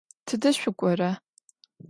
[0.25, 1.11] Tıde şsuk'ora?